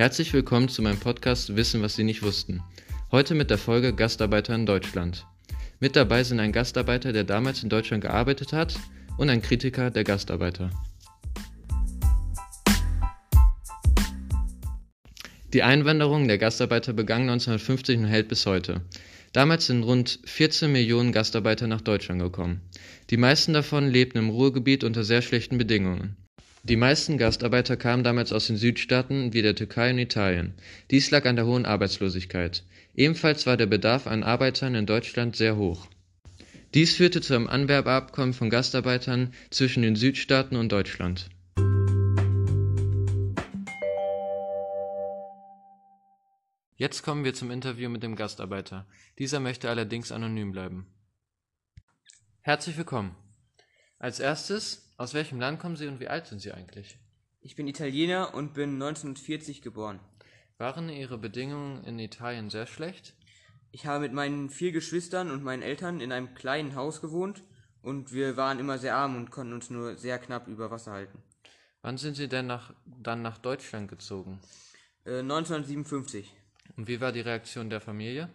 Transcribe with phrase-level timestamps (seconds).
[0.00, 2.62] Herzlich willkommen zu meinem Podcast Wissen, was Sie nicht wussten.
[3.12, 5.26] Heute mit der Folge Gastarbeiter in Deutschland.
[5.78, 8.76] Mit dabei sind ein Gastarbeiter, der damals in Deutschland gearbeitet hat,
[9.18, 10.70] und ein Kritiker der Gastarbeiter.
[15.52, 18.80] Die Einwanderung der Gastarbeiter begann 1950 und hält bis heute.
[19.34, 22.62] Damals sind rund 14 Millionen Gastarbeiter nach Deutschland gekommen.
[23.10, 26.16] Die meisten davon lebten im Ruhrgebiet unter sehr schlechten Bedingungen.
[26.62, 30.52] Die meisten Gastarbeiter kamen damals aus den Südstaaten wie der Türkei und Italien.
[30.90, 32.64] Dies lag an der hohen Arbeitslosigkeit.
[32.94, 35.86] Ebenfalls war der Bedarf an Arbeitern in Deutschland sehr hoch.
[36.74, 41.30] Dies führte zu einem Anwerbeabkommen von Gastarbeitern zwischen den Südstaaten und Deutschland.
[46.76, 48.86] Jetzt kommen wir zum Interview mit dem Gastarbeiter.
[49.18, 50.86] Dieser möchte allerdings anonym bleiben.
[52.42, 53.16] Herzlich willkommen.
[54.00, 56.96] Als erstes, aus welchem Land kommen Sie und wie alt sind Sie eigentlich?
[57.42, 60.00] Ich bin Italiener und bin 1940 geboren.
[60.56, 63.14] Waren Ihre Bedingungen in Italien sehr schlecht?
[63.72, 67.44] Ich habe mit meinen vier Geschwistern und meinen Eltern in einem kleinen Haus gewohnt
[67.82, 71.22] und wir waren immer sehr arm und konnten uns nur sehr knapp über Wasser halten.
[71.82, 74.40] Wann sind Sie denn nach, dann nach Deutschland gezogen?
[75.04, 76.34] Äh, 1957.
[76.78, 78.30] Und wie war die Reaktion der Familie?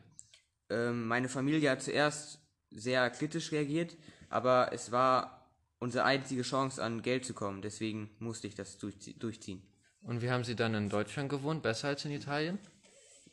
[0.70, 2.40] Ähm, meine Familie hat zuerst
[2.70, 3.98] sehr kritisch reagiert,
[4.30, 5.45] aber es war
[5.80, 7.62] unsere einzige Chance, an Geld zu kommen.
[7.62, 9.62] Deswegen musste ich das durchziehen.
[10.02, 11.64] Und wie haben Sie dann in Deutschland gewohnt?
[11.64, 12.60] Besser als in Italien?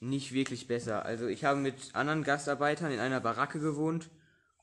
[0.00, 1.04] Nicht wirklich besser.
[1.04, 4.10] Also ich habe mit anderen Gastarbeitern in einer Baracke gewohnt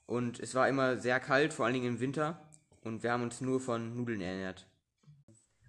[0.05, 2.49] und es war immer sehr kalt, vor allen Dingen im Winter.
[2.81, 4.67] Und wir haben uns nur von Nudeln ernährt.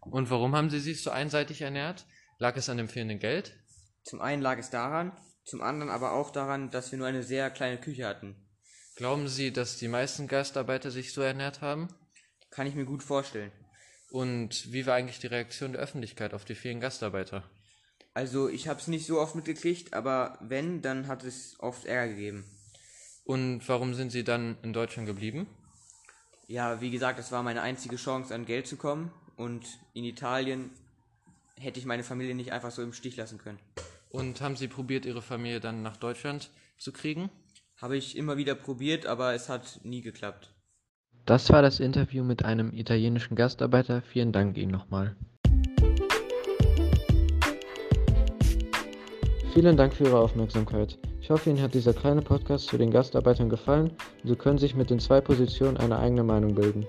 [0.00, 2.06] Und warum haben Sie sich so einseitig ernährt?
[2.38, 3.54] Lag es an dem fehlenden Geld?
[4.02, 5.12] Zum einen lag es daran,
[5.44, 8.34] zum anderen aber auch daran, dass wir nur eine sehr kleine Küche hatten.
[8.96, 11.88] Glauben Sie, dass die meisten Gastarbeiter sich so ernährt haben?
[12.50, 13.52] Kann ich mir gut vorstellen.
[14.10, 17.48] Und wie war eigentlich die Reaktion der Öffentlichkeit auf die vielen Gastarbeiter?
[18.12, 22.12] Also ich habe es nicht so oft mitgekriegt, aber wenn, dann hat es oft Ärger
[22.12, 22.44] gegeben.
[23.24, 25.46] Und warum sind Sie dann in Deutschland geblieben?
[26.48, 29.12] Ja, wie gesagt, das war meine einzige Chance, an Geld zu kommen.
[29.36, 30.70] Und in Italien
[31.56, 33.60] hätte ich meine Familie nicht einfach so im Stich lassen können.
[34.08, 37.30] Und haben Sie probiert, Ihre Familie dann nach Deutschland zu kriegen?
[37.76, 40.52] Habe ich immer wieder probiert, aber es hat nie geklappt.
[41.26, 44.02] Das war das Interview mit einem italienischen Gastarbeiter.
[44.02, 45.14] Vielen Dank Ihnen nochmal.
[49.52, 50.98] Vielen Dank für Ihre Aufmerksamkeit.
[51.20, 53.90] Ich hoffe, Ihnen hat dieser kleine Podcast zu den Gastarbeitern gefallen
[54.22, 56.86] und Sie können sich mit den zwei Positionen eine eigene Meinung bilden.